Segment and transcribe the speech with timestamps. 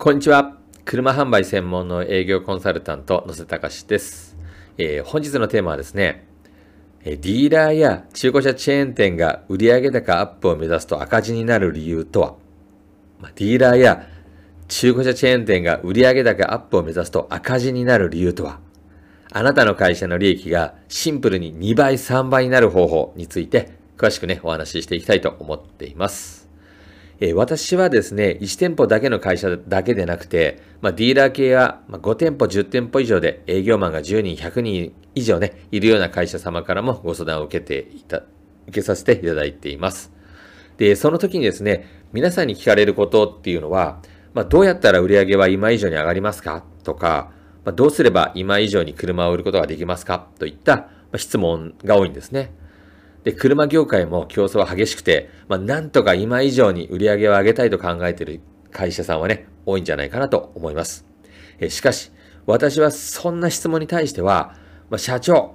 [0.00, 0.56] こんにちは。
[0.84, 4.36] 車販売専門の営業コンサルタント、野瀬隆です、
[4.78, 6.28] えー、本日のテーマはですね、
[7.02, 12.36] ディーラーや中古車チェーン店が売上高アップを目指すと赤字になる理由とは、
[13.34, 14.06] ディーラーや
[14.68, 18.60] 中古車チェーン店が売上高アップを目指すと赤字になる理由とは、
[19.32, 26.47] あなたの会社の利益がシンプルに2倍、3倍になる方法について詳しくね、お話ししていきたいと思っています。
[27.20, 38.18] え、私はですね、1店舗だけの会社だけでなくて、まあ、ディーラー系や、ま、5店舗、10店舗以上で営業マンが10人、100人以上ね、いるような会社様からもご相談を受けていた、
[38.68, 40.12] 受けさせていただいています。
[40.76, 44.00] で、その時にですね、皆さんに聞かれることっていうのは、
[44.32, 46.62] まあ、どうやったら売り上げは今以上に上がりますか？
[46.84, 47.32] とか、
[47.64, 50.28] まあ、どうすれば今以上に車を売ることができますか？
[50.38, 52.52] といった質問が多いんですね。
[53.28, 61.04] で、車業界も競争は激しくて、まあ、なんとか今以上に売り上げを上げたいと考えている会社さんはね、多いんじゃないかなと思います。
[61.58, 62.10] えしかし、
[62.46, 64.54] 私はそんな質問に対しては、
[64.88, 65.54] まあ、社長、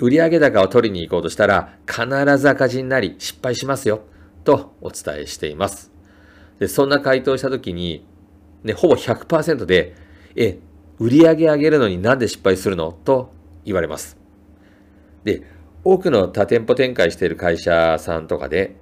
[0.00, 2.04] 売上高を取りに行こうとしたら必
[2.36, 4.02] ず赤字になり失敗しますよ、
[4.44, 5.90] とお伝えしています。
[6.58, 8.06] で、そんな回答したときに、
[8.64, 9.94] ね、ほぼ100%で、
[10.36, 10.58] え、
[10.98, 12.92] 売上上げるのになんで失敗するの？
[12.92, 13.32] と
[13.64, 14.18] 言われます。
[15.24, 15.53] で、
[15.84, 18.76] 多くの多店舗展開している会社さんとかで、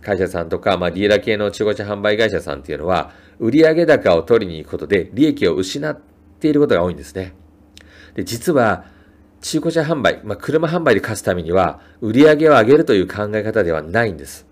[0.00, 6.00] 会社さんとか、まあ、ディーラー系の中古車販売会社さんっていうのは、売上高を取りに行くことで利益を失っ
[6.40, 7.34] ていることが多いんですね。
[8.14, 8.86] で、実は、
[9.42, 14.46] 中古車販売、まあ、車販売で勝つためには、売上を上げるという考え方ではないんです。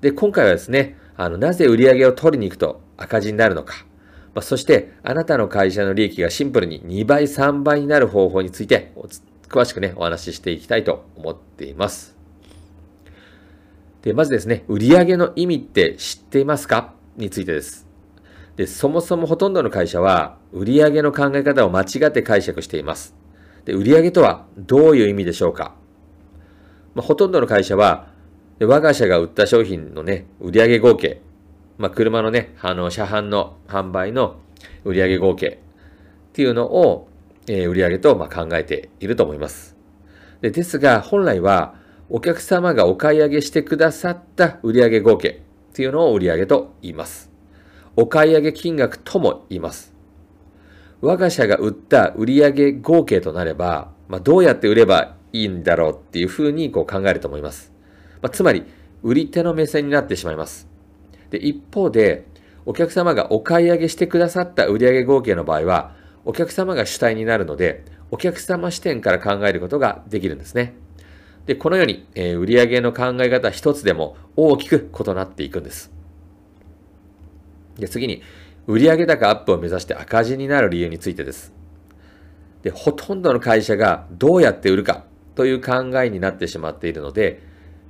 [0.00, 3.86] で、今回はですね、あの、なぜ売上を取りに行くと赤字になるのか、
[4.34, 8.92] まあ、そして、あなたの会社の利益がシンプルに2倍、3倍になる方法について
[9.52, 12.16] 詳しくね、お話ししていきたいと思っています。
[14.00, 17.86] で、まずですね、売上の意味って知っていますかについてです。
[18.56, 23.14] で、そもそもほとんどの会社は、売上の考え方を間違って解釈しています。
[23.66, 25.74] で、売上とはどういう意味でしょうか
[26.94, 28.10] まあ、ほとんどの会社は、
[28.58, 31.20] 我が社が売った商品のね、売上合計、
[31.76, 34.36] まあ、車のね、あの、車販の販売の
[34.84, 35.60] 売上合計
[36.30, 37.08] っていうのを、
[37.46, 39.76] えー、売上とま考えていると思います。
[40.40, 41.74] でですが、本来は
[42.08, 45.42] お客様がお買い上げしてくださった売上合計
[45.72, 47.30] っていうのを売上と言います。
[47.96, 49.94] お買い上げ金額とも言います。
[51.00, 57.72] 我が社が売った売上合計となれば、まあ、どうやって売ればいいんだろうっていうふうにこう考えると思います。
[58.20, 58.64] まあ、つまり、
[59.02, 60.68] 売り手の目線になってしまいます。
[61.30, 62.26] で、一方で、
[62.66, 70.74] お客様がお買い上げしてくださった売上合計の場合は、お客様が主体になるので、お客様視点から考えることができるんですね。
[71.46, 75.92] で、このように、えー、売上の考え方一つでも大きく異なっていくんです。
[77.78, 78.22] で、次に、
[78.66, 81.52] 売上高アップを目指して赤字になる理由についてです。
[82.62, 85.04] で、ほとんどの会社がどうやって売るか
[85.34, 87.42] という考えになってしまっているので、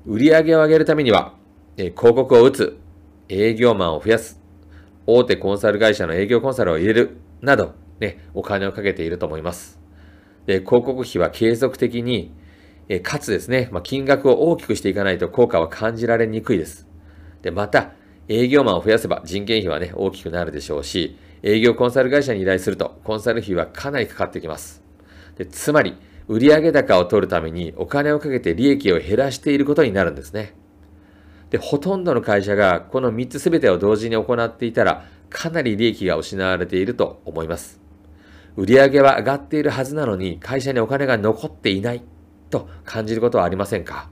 [0.06, 1.34] 売上を上げるためには、
[1.76, 2.78] えー、広告を打つ、
[3.28, 4.40] 営業マンを増やす、
[5.06, 9.80] 大手コンサル会社の営業コンサルを入れる、など、ね、お金をかけていると思います。
[10.46, 12.34] で、広告費は継続的に、
[12.88, 16.86] えかつですね、まあ、金額を大きくしていかないと効果は感じられにくいです。
[17.40, 17.92] で、また、
[18.28, 24.82] 営業マンを増やせば人件費はね、大きくなるでしょうし、営業コンサル会社に依頼すると、コンサル費はかなりかかってきます。
[25.36, 25.96] でつまり、
[26.28, 30.54] 売上高を取るためにお金をかけて利益を減らしていることになるんですね。
[31.50, 37.81] で、ほとんどの会社がこの3つ全てを同時に行っていたら、かなり利益が失われていると思います。
[38.56, 42.02] 売上は上がっているはずなのに会社にお金が残っていない
[42.50, 44.08] と感じることはありませんか？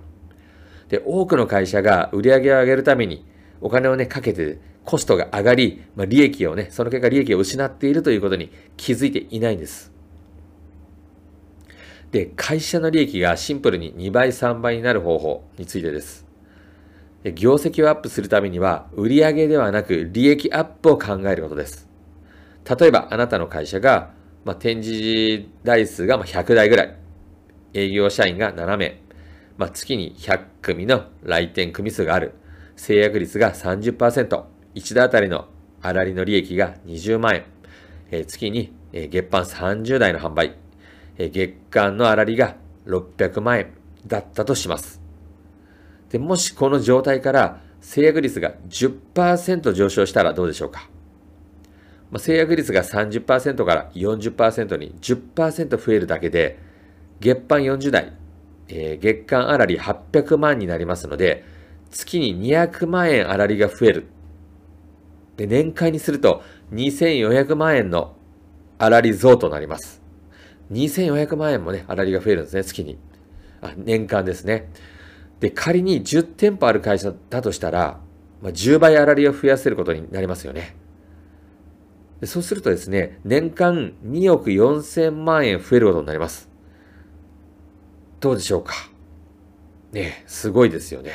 [0.88, 3.24] で、多くの会社が売上を上げるために
[3.60, 9.92] お金をね、かけてコストが上がり、まあ、利益をね、その結果利益を失っているということに気づいていないんです。
[12.10, 16.26] で、会社の利益がシンプルに2倍、3倍になる方法についてです。
[17.34, 21.86] 業績をアップするためには、売上ではなく利益アップを考えることです。
[22.64, 24.10] 例えば、あなたの会社が
[24.44, 26.96] まあ、展示台数が100台ぐらい。
[27.72, 29.00] 営業社員が7名。
[29.56, 32.32] まあ、月に100組の来店組数がある。
[32.76, 34.42] 制約率が30%。
[34.74, 35.48] 1台あたりの
[35.82, 37.44] 粗利の利益が20万円。
[38.10, 40.56] えー、月に、月間30台の販売。
[41.18, 42.56] えー、月間の粗利が
[42.86, 43.72] 600万円
[44.06, 45.00] だったとします。
[46.10, 50.88] で、もしこの状態から制約率が10%上昇したらどうでしょうか？
[52.10, 56.58] まあ、制約率が30%から40%に10%増えるだけで、
[57.20, 58.12] 月間40代、
[58.68, 61.44] えー、月間あらり800万になりますので、
[61.90, 64.06] 月に200万円あらりが増える
[65.40, 66.42] で、年間にすると
[66.72, 68.14] 2400万円の
[68.78, 70.02] 粗利増となります。
[70.70, 72.98] 2400万円もね、粗利が増えるんですね、月に。
[73.62, 74.70] あ、年間ですね。
[75.40, 78.00] で、仮に10店舗ある会社だとしたら、
[78.42, 80.76] まあ、10倍粗利を増やせることになりますよね。
[82.24, 86.50] そうするとですね、年間2億4000万円増えることになります。
[88.20, 88.74] どうでしょうか？
[89.92, 91.12] ねすごいですよね。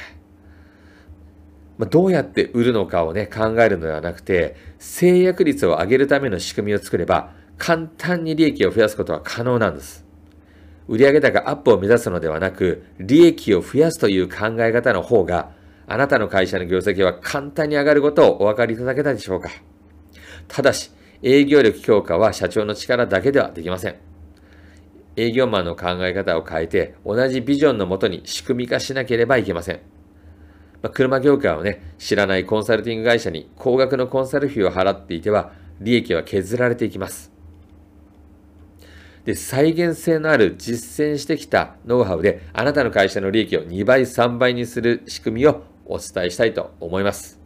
[1.77, 10.05] まあ、どうやって売るのかをね、考えるのではなくて、制約率を上げるための仕組みを作れば、簡単に利益を増やすことは可能なんです。
[10.87, 15.51] 売上高アップを目指すのではなく、利益を増やすという考え方の方が、
[15.85, 19.49] あなたの会社の業績は簡単に上がることをお分かりいただけたでしょうか？
[20.47, 20.91] ただし、
[21.21, 23.95] 営業力強化は社長の力だけではできません。
[25.15, 29.79] 営業マンの考え方を変えて、同じビジョンのもとに仕組み化しなければいけません。
[30.81, 37.31] まあ、車業界をね、知らないコンサルティング会社に高額のコンサル費を払っていては、利益は削られていきます。
[39.23, 47.39] で、再現性のある実践してきたノウハウで、あなたの会社の利益を2倍、3倍にする仕組みをお伝えしたいと思います。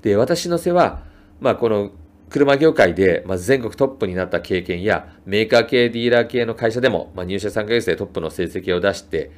[0.00, 1.02] で、私の背は、
[1.40, 1.90] まあ、この
[2.30, 9.30] 車業界で、まあ、全国トップになった経験や、メーカー系、ディーラー系の会社でも、ま、入社3ヶ月でトップの成績を出して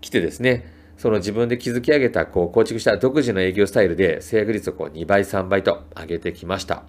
[0.00, 6.84] きてですね、その自分で築き上げた、こう、構築した独自の営業スタイルで、制約率をこう2倍、3倍と上げてきました。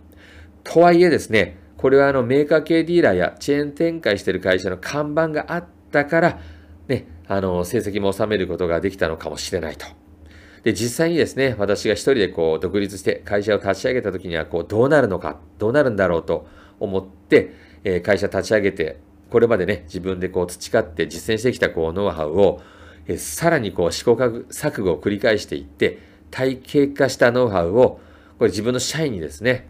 [0.63, 6.39] とはいえですね、これはあのメーカー系ディーラーやチェーン展開している会社の看板があったから、
[6.87, 9.85] ね、あの、成績も収めることができたのかもしれないと。
[10.65, 16.47] で、実際にですね、私が一人でこう、独立して会社を立ち上げた時には、こう、どうなるのか、どうなるんだろうと
[16.79, 17.53] 思って、
[17.83, 18.97] え、会社立ち上げて、
[19.29, 22.61] これまでね、自分でこう、培って実践してきたこう、ノウハウを、
[23.07, 25.99] え、さらにこう、試行錯誤を繰り返していって、
[26.31, 27.99] 体系化したノウハウを、
[28.39, 29.67] これ自分の社員にですね、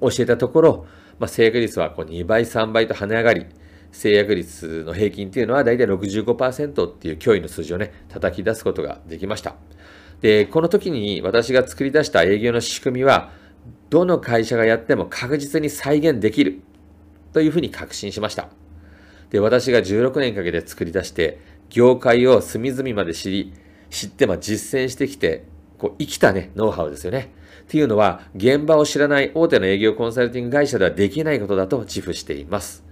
[0.00, 0.86] 教えたところ、
[1.18, 3.46] まあ、制約率はこう2倍、3倍と跳ね上がり、
[3.92, 9.56] 制約率の平均っていうのは大体65%っていう脅威の数字をね、叩き出すことができました。
[10.20, 13.32] で、この時に私が作り出した営業の仕組みは、
[13.88, 16.60] どの会社がやっても確実に再現できる
[17.32, 18.48] というふうに確信しました。
[19.30, 21.38] で、私が16年かけて作り出して、
[21.70, 23.52] 業界を隅々まで知り、
[23.88, 25.44] 知ってま実践してきて、
[25.78, 27.32] こう生きたね、ノウハウですよね。
[27.62, 32.89] っていうのは、現場を知らない大手の営業コンサルティング会社ではできないことだと自負しています。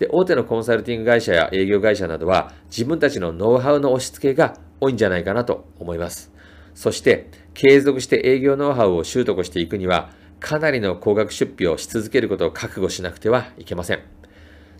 [0.00, 6.32] で、大手のコンサルティング会社や営業会社などは自分たちのノウハウの押し付けが多いんじゃないかなと思います。
[6.74, 10.10] そして、継続して営業ノウハウを習得していくには、
[10.40, 14.00] かなりの高額出費をし続けることを覚悟しなくてはいけません。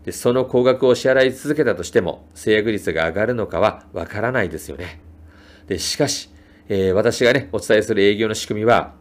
[0.06, 5.02] でその高額を支払い続けたとしても、制約率が上がるのかはわからないですよね。
[5.66, 6.31] でしかし、
[6.70, 8.94] えー、私がね、お伝えする営業の仕組みは、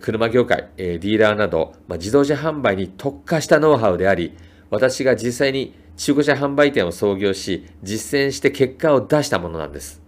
[0.00, 4.36] 車業界、ディーラーなど、まあ、自動車販売に特化したノウハウであり、
[4.70, 10.02] 私が実際に中古車販売店を創業し、実践して結果を出したものなんです。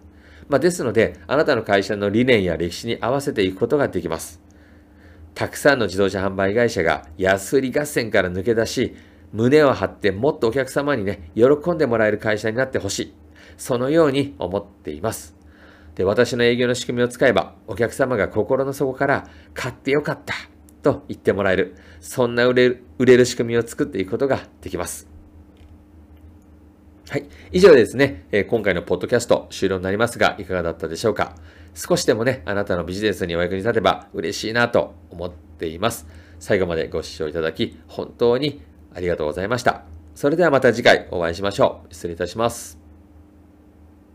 [0.49, 4.41] まあ、ですので、あなたの会社の理念や歴史に合わせていくことができます。
[5.35, 8.95] たくさんの自動車販売会社が安売り合戦から抜け出し、
[9.33, 13.13] 胸を張ってもっとお客様にね、喜んでもらえる会社になってほしい。
[13.57, 15.35] そのように思っています。
[15.95, 20.33] で、私の営業の仕組みを使えば、お客様が心の底から買ってよかった
[20.87, 25.07] と言ってもらえる、そんな売れる売れる仕組みを作っていくことができます。
[27.09, 27.25] はい。
[27.51, 31.35] 以上ですね、えー、今回のポッドキャスト終了になりますが、いかがだったでしょうか
[31.73, 36.07] 少しでもね、あなたのビジネスにお役に立てば嬉しいなと思っています。
[36.39, 38.61] 最後までご視聴いただき、本当に
[38.93, 39.83] ありがとうございました。
[40.15, 41.93] それではまた次回お会いしましょう。
[41.93, 42.86] 失礼いたします。